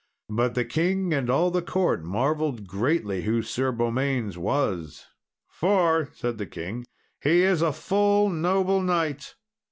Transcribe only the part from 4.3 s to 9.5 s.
was. "For," said the king, "he is a full noble knight."